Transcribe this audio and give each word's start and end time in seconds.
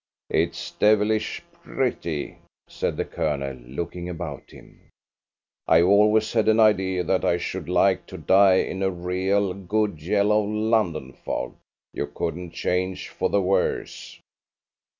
"It's 0.31 0.71
devilish 0.71 1.43
pretty," 1.63 2.39
said 2.67 2.97
the 2.97 3.05
Colonel, 3.05 3.53
looking 3.57 4.09
about 4.09 4.49
him. 4.49 4.89
"I 5.67 5.83
always 5.83 6.33
had 6.33 6.47
an 6.49 6.59
idea 6.59 7.03
that 7.03 7.23
I 7.23 7.37
should 7.37 7.69
like 7.69 8.07
to 8.07 8.17
die 8.17 8.55
in 8.61 8.81
a 8.81 8.89
real, 8.89 9.53
good, 9.53 10.01
yellow 10.01 10.41
London 10.41 11.13
fog. 11.13 11.53
You 11.93 12.07
couldn't 12.07 12.49
change 12.49 13.09
for 13.09 13.29
the 13.29 13.43
worse." 13.43 14.19